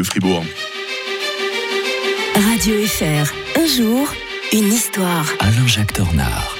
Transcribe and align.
de 0.00 0.06
Fribourg. 0.06 0.44
Radio 2.34 2.86
FR, 2.86 3.32
un 3.58 3.66
jour, 3.66 4.08
une 4.52 4.72
histoire. 4.72 5.26
Alain-Jacques 5.40 5.92
Tornard. 5.92 6.59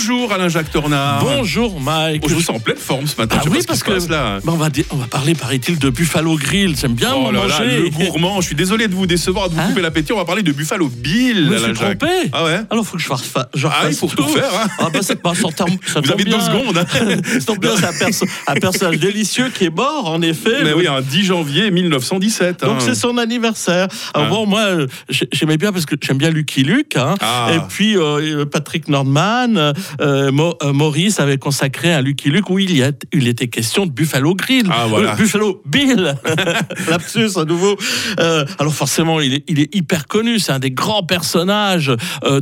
Bonjour 0.00 0.32
Alain-Jacques 0.32 0.70
Tornard. 0.70 1.24
Bonjour 1.24 1.80
Mike. 1.80 2.22
Oh, 2.24 2.28
je 2.28 2.34
vous 2.34 2.40
sens 2.40 2.54
en 2.56 2.60
pleine 2.60 2.76
forme 2.76 3.08
ce 3.08 3.20
matin. 3.20 3.38
Ah 3.40 3.42
je 3.44 3.50
oui, 3.50 3.58
parce 3.66 3.82
que 3.82 3.90
passe 3.94 4.08
là. 4.08 4.38
bah, 4.44 4.52
on, 4.54 4.56
va, 4.56 4.70
di- 4.70 4.84
on 4.90 4.96
va 4.96 5.06
parler, 5.06 5.34
paraît-il, 5.34 5.76
de 5.80 5.90
Buffalo 5.90 6.36
Grill. 6.36 6.76
J'aime 6.76 6.94
bien 6.94 7.14
Oh 7.16 7.32
là 7.32 7.48
là, 7.48 7.58
manger. 7.58 7.80
le 7.82 7.88
gourmand. 7.90 8.40
Je 8.40 8.46
suis 8.46 8.54
désolé 8.54 8.86
de 8.86 8.94
vous 8.94 9.06
décevoir, 9.06 9.48
de 9.50 9.54
vous 9.54 9.60
Hein 9.60 9.66
couper 9.70 9.80
l'appétit. 9.80 10.12
On 10.12 10.16
va 10.16 10.24
parler 10.24 10.44
de 10.44 10.52
Buffalo 10.52 10.88
Bill, 10.88 11.46
Je 11.46 11.50
me 11.50 11.58
suis 11.58 11.72
trompé. 11.72 12.06
Ah 12.32 12.44
ouais 12.44 12.60
Alors, 12.70 12.86
faut 12.86 12.96
que 12.96 13.02
je 13.02 13.08
fasse. 13.08 13.22
fa- 13.22 13.48
je 13.56 13.66
Ah, 13.66 13.88
il 13.88 13.94
faut 13.96 14.06
tout 14.06 14.22
faire. 14.28 14.44
Hein. 14.54 14.68
Ah, 14.78 14.86
bah, 14.92 15.00
c'est 15.02 15.20
pas 15.20 15.32
tombe- 15.32 15.50
ça 15.84 16.00
Vous 16.04 16.12
avez 16.12 16.22
deux 16.22 16.30
bien. 16.30 16.40
secondes. 16.40 16.78
hein. 16.78 16.84
C'est 17.40 17.50
un, 17.50 17.92
perso- 17.98 18.26
un 18.46 18.54
personnage 18.54 18.98
délicieux 19.00 19.50
qui 19.52 19.64
est 19.64 19.74
mort, 19.76 20.08
en 20.08 20.22
effet. 20.22 20.62
Mais 20.62 20.74
oui, 20.74 20.86
un 20.86 21.00
10 21.00 21.24
janvier 21.24 21.72
1917. 21.72 22.60
Donc 22.60 22.76
hein. 22.76 22.78
c'est 22.78 22.94
son 22.94 23.18
anniversaire. 23.18 23.88
Alors 24.14 24.28
Ah. 24.28 24.30
bon, 24.30 24.46
moi, 24.46 24.60
euh, 24.60 24.86
j'ai- 25.08 25.28
j'aimais 25.32 25.56
bien 25.56 25.72
parce 25.72 25.86
que 25.86 25.96
j'aime 26.00 26.18
bien 26.18 26.30
Lucky 26.30 26.62
Luke. 26.62 26.94
Hein. 26.96 27.16
Ah. 27.20 27.48
Et 27.52 27.58
puis 27.68 27.96
euh, 27.96 28.44
Patrick 28.44 28.86
Nordman, 28.86 29.72
euh, 30.00 30.30
euh, 30.62 30.72
Maurice 30.72 31.20
avait 31.20 31.38
consacré 31.38 31.92
un 31.92 32.00
Lucky 32.00 32.30
Luke 32.30 32.50
où 32.50 32.58
il, 32.58 32.76
y 32.76 32.82
a, 32.82 32.92
il 33.12 33.28
était 33.28 33.48
question 33.48 33.86
de 33.86 33.90
Buffalo 33.92 34.34
Grill. 34.34 34.68
Ah, 34.70 34.86
voilà. 34.88 35.12
Euh, 35.12 35.16
Buffalo 35.16 35.62
Bill. 35.66 36.14
Lapsus 36.88 37.30
à 37.36 37.44
nouveau. 37.44 37.76
Euh, 38.20 38.44
alors 38.58 38.74
forcément, 38.74 39.20
il 39.20 39.34
est, 39.34 39.44
il 39.48 39.60
est 39.60 39.74
hyper 39.74 40.06
connu. 40.06 40.38
C'est 40.38 40.52
un 40.52 40.58
des 40.58 40.70
grands 40.70 41.02
personnages 41.02 41.92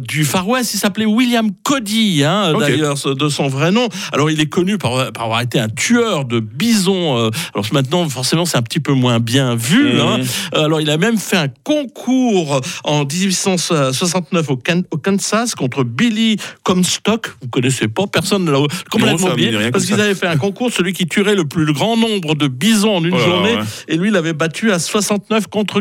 du 0.00 0.24
Far 0.24 0.48
West. 0.48 0.74
Il 0.74 0.78
s'appelait 0.78 1.06
William 1.06 1.50
Cody, 1.62 2.24
hein, 2.24 2.52
d'ailleurs, 2.58 2.96
de 3.04 3.28
son 3.28 3.48
vrai 3.48 3.70
nom. 3.70 3.88
Alors 4.12 4.30
il 4.30 4.40
est 4.40 4.48
connu 4.48 4.78
par, 4.78 5.12
par 5.12 5.24
avoir 5.24 5.40
été 5.40 5.58
un 5.58 5.68
tueur 5.68 6.24
de 6.24 6.40
bisons. 6.40 7.16
alors 7.54 7.66
maintenant, 7.72 8.08
forcément, 8.08 8.44
c'est 8.44 8.56
un 8.56 8.62
petit 8.62 8.80
peu 8.80 8.92
moins 8.92 9.20
bien 9.20 9.54
vu. 9.54 9.94
Mhm. 9.94 10.00
hein. 10.00 10.18
Alors, 10.52 10.80
il 10.80 10.90
a 10.90 10.96
même 10.96 11.18
fait 11.18 11.36
un 11.36 11.48
concours 11.64 12.60
en 12.84 13.04
1869 13.04 14.50
au, 14.50 14.56
Kan- 14.56 14.82
au 14.90 14.96
Kansas 14.98 15.54
contre 15.54 15.84
Billy 15.84 16.36
Comstock. 16.62 17.35
Vous 17.42 17.48
connaissez 17.48 17.88
pas, 17.88 18.06
personne 18.06 18.44
ne 18.44 18.50
l'a 18.50 18.58
Non, 18.58 18.66
complètement 18.90 19.28
oublié. 19.28 19.70
Parce 19.70 19.84
qu'ils 19.86 20.00
avaient 20.00 20.14
fait 20.14 20.26
un 20.26 20.36
concours, 20.36 20.70
celui 20.72 20.92
qui 20.92 21.06
tuerait 21.06 21.34
le 21.34 21.44
plus 21.46 21.72
grand 21.72 21.96
nombre 21.96 22.34
de 22.34 22.48
bisons 22.48 22.96
en 22.96 23.04
une 23.04 23.14
Oh 23.14 23.18
là 23.18 23.22
là, 23.26 23.26
journée. 23.32 23.54
ouais. 23.56 23.62
Et 23.88 23.96
lui, 23.96 24.08
il 24.08 24.16
avait 24.16 24.32
battu 24.32 24.72
à 24.72 24.78
69 24.78 25.46
contre 25.48 25.80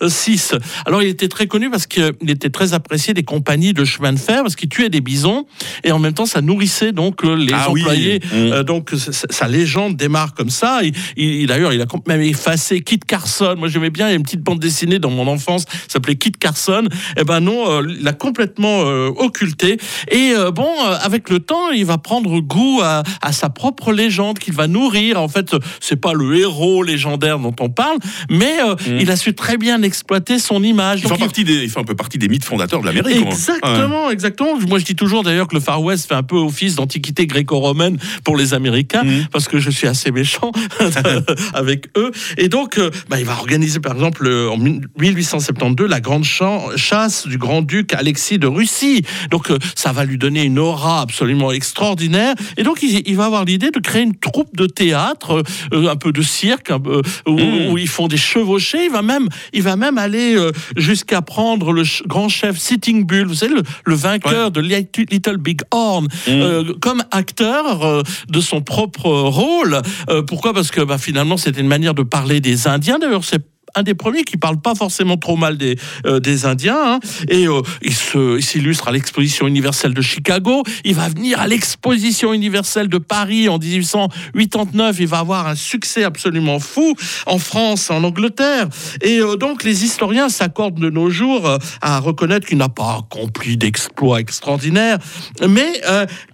46. 0.00 0.54
Alors, 0.86 1.02
il 1.02 1.08
était 1.08 1.28
très 1.28 1.46
connu 1.46 1.70
parce 1.70 1.86
qu'il 1.86 2.12
était 2.28 2.50
très 2.50 2.74
apprécié 2.74 3.14
des 3.14 3.22
compagnies 3.22 3.72
de 3.72 3.84
chemin 3.84 4.12
de 4.12 4.18
fer 4.18 4.42
parce 4.42 4.56
qu'il 4.56 4.68
tuait 4.68 4.88
des 4.90 5.00
bisons 5.00 5.46
et 5.84 5.92
en 5.92 5.98
même 5.98 6.12
temps, 6.14 6.26
ça 6.26 6.40
nourrissait 6.40 6.92
donc 6.92 7.22
les 7.24 7.52
Ah 7.52 7.70
employés. 7.70 8.20
Mmh. 8.20 8.34
Euh, 8.34 8.62
donc, 8.62 8.90
sa 9.30 9.48
légende 9.48 9.96
démarre 9.96 10.34
comme 10.34 10.50
ça. 10.50 10.80
Il, 10.82 10.92
il- 11.16 11.46
D'ailleurs, 11.46 11.72
il 11.72 11.80
a 11.80 11.86
même 12.06 12.20
effacé 12.20 12.80
Kit 12.80 13.00
Carson. 13.00 13.56
Moi, 13.58 13.68
j'aimais 13.68 13.90
bien, 13.90 14.06
il 14.08 14.10
y 14.10 14.12
a 14.12 14.16
une 14.16 14.22
petite 14.22 14.42
bande 14.42 14.60
dessinée 14.60 14.98
dans 14.98 15.10
mon 15.10 15.26
enfance, 15.26 15.64
s'appelait 15.88 16.14
Kit 16.16 16.30
Carson. 16.32 16.84
Eh 17.18 17.24
ben 17.24 17.40
non, 17.40 17.68
euh, 17.70 17.82
il 17.88 18.04
l'a 18.04 18.12
complètement 18.12 18.82
euh, 18.84 19.08
occulté. 19.16 19.78
Et 20.10 20.32
euh, 20.36 20.49
bon, 20.50 20.68
euh, 20.84 20.96
avec 21.02 21.30
le 21.30 21.40
temps, 21.40 21.70
il 21.70 21.84
va 21.84 21.98
prendre 21.98 22.40
goût 22.40 22.80
à, 22.82 23.02
à 23.22 23.32
sa 23.32 23.48
propre 23.50 23.92
légende 23.92 24.38
qu'il 24.38 24.54
va 24.54 24.66
nourrir. 24.66 25.20
En 25.20 25.28
fait, 25.28 25.54
euh, 25.54 25.58
c'est 25.80 25.96
pas 26.00 26.12
le 26.12 26.36
héros 26.36 26.82
légendaire 26.82 27.38
dont 27.38 27.54
on 27.60 27.68
parle, 27.70 27.98
mais 28.28 28.58
euh, 28.64 28.74
il 29.00 29.10
a 29.10 29.16
su 29.16 29.34
très 29.34 29.56
bien 29.56 29.82
exploiter 29.82 30.38
son 30.38 30.62
image. 30.62 31.00
Il 31.02 31.08
fait, 31.08 31.14
il- 31.14 31.18
partie 31.20 31.44
des, 31.44 31.62
il 31.64 31.70
fait 31.70 31.80
un 31.80 31.84
peu 31.84 31.94
partie 31.96 32.18
des 32.18 32.28
mythes 32.28 32.44
fondateurs 32.44 32.80
de 32.80 32.86
l'Amérique. 32.86 33.24
Ouais. 33.24 33.32
Exactement, 33.32 34.10
exactement. 34.10 34.58
Moi, 34.68 34.78
je 34.78 34.84
dis 34.84 34.96
toujours 34.96 35.22
d'ailleurs 35.22 35.48
que 35.48 35.54
le 35.54 35.60
Far 35.60 35.82
West 35.82 36.08
fait 36.08 36.14
un 36.14 36.22
peu 36.22 36.36
office 36.36 36.74
d'antiquité 36.76 37.26
gréco-romaine 37.26 37.98
pour 38.24 38.36
les 38.36 38.54
Américains, 38.54 39.02
Mhm. 39.04 39.26
parce 39.32 39.48
que 39.48 39.58
je 39.58 39.70
suis 39.70 39.86
assez 39.86 40.10
méchant 40.10 40.50
avec 41.54 41.88
eux. 41.96 42.10
Et 42.36 42.48
donc, 42.48 42.78
euh, 42.78 42.90
bah, 43.08 43.18
il 43.18 43.26
va 43.26 43.32
organiser, 43.34 43.80
par 43.80 43.94
exemple, 43.94 44.26
euh, 44.26 44.50
en 44.50 44.56
1872, 44.98 45.88
la 45.88 46.00
grande 46.00 46.24
chasse 46.24 47.26
du 47.26 47.38
grand-duc 47.38 47.92
Alexis 47.94 48.38
de 48.38 48.46
Russie. 48.46 49.02
Donc, 49.30 49.50
euh, 49.50 49.58
ça 49.74 49.92
va 49.92 50.04
lui 50.04 50.18
donner 50.18 50.39
une 50.44 50.58
aura 50.58 51.00
absolument 51.00 51.52
extraordinaire. 51.52 52.34
Et 52.56 52.62
donc, 52.62 52.82
il, 52.82 53.02
il 53.06 53.16
va 53.16 53.26
avoir 53.26 53.44
l'idée 53.44 53.70
de 53.70 53.78
créer 53.78 54.02
une 54.02 54.16
troupe 54.16 54.54
de 54.56 54.66
théâtre, 54.66 55.42
euh, 55.72 55.88
un 55.88 55.96
peu 55.96 56.12
de 56.12 56.22
cirque, 56.22 56.70
un 56.70 56.80
peu, 56.80 57.02
où, 57.26 57.40
où 57.70 57.78
ils 57.78 57.88
font 57.88 58.08
des 58.08 58.16
chevauchés. 58.16 58.84
Il 58.84 58.90
va 58.90 59.02
même, 59.02 59.28
il 59.52 59.62
va 59.62 59.76
même 59.76 59.98
aller 59.98 60.36
euh, 60.36 60.52
jusqu'à 60.76 61.22
prendre 61.22 61.72
le 61.72 61.84
ch- 61.84 62.02
grand 62.06 62.28
chef 62.28 62.58
Sitting 62.58 63.04
Bull, 63.06 63.26
vous 63.26 63.34
savez, 63.34 63.54
le, 63.54 63.62
le 63.84 63.94
vainqueur 63.94 64.50
de 64.50 64.60
Little 64.60 65.38
Big 65.38 65.60
Horn, 65.70 66.08
euh, 66.28 66.74
comme 66.80 67.02
acteur 67.10 68.02
de 68.28 68.40
son 68.40 68.60
propre 68.60 69.08
rôle. 69.08 69.80
Pourquoi? 70.26 70.52
Parce 70.52 70.70
que 70.70 70.80
bah, 70.80 70.98
finalement, 70.98 71.36
c'était 71.36 71.60
une 71.60 71.66
manière 71.68 71.94
de 71.94 72.02
parler 72.02 72.40
des 72.40 72.66
Indiens. 72.66 72.98
D'ailleurs, 72.98 73.24
c'est 73.24 73.42
un 73.74 73.82
des 73.82 73.94
premiers 73.94 74.24
qui 74.24 74.36
parle 74.36 74.60
pas 74.60 74.74
forcément 74.74 75.16
trop 75.16 75.36
mal 75.36 75.56
des, 75.56 75.76
euh, 76.06 76.20
Indiens. 76.44 76.76
hein. 76.76 77.00
Et 77.28 77.46
euh, 77.46 77.60
il 77.82 78.42
s'illustre 78.42 78.88
à 78.88 78.92
l'exposition 78.92 79.46
universelle 79.46 79.94
de 79.94 80.02
Chicago. 80.02 80.62
Il 80.84 80.94
va 80.94 81.08
venir 81.08 81.40
à 81.40 81.46
l'exposition 81.46 82.32
universelle 82.32 82.88
de 82.88 82.98
Paris 82.98 83.48
en 83.48 83.58
1889. 83.58 84.96
Il 85.00 85.06
va 85.06 85.18
avoir 85.18 85.46
un 85.46 85.54
succès 85.54 86.04
absolument 86.04 86.58
fou 86.58 86.94
en 87.26 87.38
France, 87.38 87.90
en 87.90 88.04
Angleterre. 88.04 88.68
Et 89.02 89.20
euh, 89.20 89.36
donc, 89.36 89.64
les 89.64 89.84
historiens 89.84 90.28
s'accordent 90.28 90.80
de 90.80 90.90
nos 90.90 91.10
jours 91.10 91.46
euh, 91.46 91.58
à 91.80 91.98
reconnaître 91.98 92.46
qu'il 92.46 92.58
n'a 92.58 92.68
pas 92.68 93.00
accompli 93.00 93.56
d'exploits 93.56 94.20
extraordinaires, 94.20 94.98
mais 95.46 95.80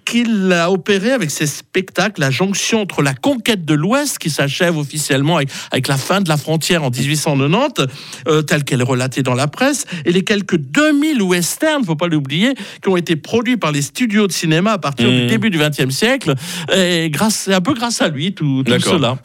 qu'il 0.06 0.52
a 0.52 0.70
opéré 0.70 1.10
avec 1.10 1.30
ses 1.30 1.46
spectacles 1.46 2.20
la 2.20 2.30
jonction 2.30 2.82
entre 2.82 3.02
la 3.02 3.12
conquête 3.12 3.64
de 3.64 3.75
l'Ouest, 3.75 4.19
qui 4.19 4.30
s'achève 4.30 4.78
officiellement 4.78 5.38
avec, 5.72 5.88
la 5.88 5.98
fin 5.98 6.20
de 6.20 6.28
la 6.28 6.36
frontière 6.36 6.84
en 6.84 6.91
1890, 7.34 7.87
euh, 8.28 8.42
telle 8.42 8.64
qu'elle 8.64 8.81
est 8.81 8.84
relatée 8.84 9.22
dans 9.22 9.34
la 9.34 9.48
presse, 9.48 9.87
et 10.04 10.12
les 10.12 10.22
quelques 10.22 10.56
2000 10.56 11.22
westerns, 11.22 11.84
faut 11.84 11.97
pas 11.97 12.06
l'oublier, 12.09 12.54
qui 12.82 12.88
ont 12.88 12.97
été 12.97 13.16
produits 13.16 13.56
par 13.56 13.72
les 13.72 13.82
studios 13.82 14.26
de 14.26 14.32
cinéma 14.32 14.72
à 14.72 14.78
partir 14.78 15.09
du 15.10 15.22
Mhm. 15.22 15.26
début 15.28 15.50
du 15.50 15.59
XXe 15.59 15.91
siècle, 15.94 16.34
et 16.75 17.10
grâce, 17.10 17.48
un 17.48 17.60
peu 17.60 17.75
grâce 17.75 18.00
à 18.03 18.09
lui, 18.09 18.32
tout, 18.34 18.62
tout 18.64 18.81
cela. 18.81 19.19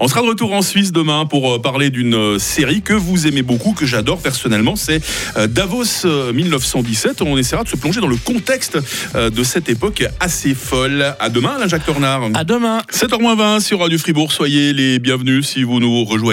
On 0.00 0.08
sera 0.08 0.22
de 0.22 0.26
retour 0.28 0.52
en 0.52 0.62
Suisse 0.62 0.92
demain 0.92 1.26
pour 1.26 1.52
euh, 1.54 1.58
parler 1.60 1.90
d'une 1.90 2.14
euh, 2.14 2.38
série 2.38 2.82
que 2.82 2.92
vous 2.94 3.26
aimez 3.26 3.42
beaucoup, 3.42 3.72
que 3.72 3.86
j'adore 3.86 4.20
personnellement. 4.20 4.76
C'est 4.76 5.00
euh, 5.36 5.46
Davos 5.46 5.84
euh, 6.06 6.32
1917. 6.32 7.22
On 7.22 7.36
essaiera 7.36 7.64
de 7.64 7.68
se 7.68 7.76
plonger 7.76 8.00
dans 8.00 8.06
le 8.06 8.16
contexte 8.16 8.78
euh, 9.14 9.30
de 9.30 9.42
cette 9.44 9.68
époque 9.68 10.04
assez 10.20 10.54
folle. 10.54 11.14
À 11.20 11.28
demain, 11.28 11.56
Jacques 11.66 11.86
Tornard. 11.86 12.22
À 12.34 12.44
demain. 12.44 12.80
7h20 12.92 13.60
sur 13.60 13.80
Radio 13.80 13.98
Fribourg. 13.98 14.32
Soyez 14.32 14.72
les 14.72 14.98
bienvenus 14.98 15.46
si 15.46 15.62
vous 15.62 15.80
nous 15.80 16.04
rejoignez. 16.04 16.14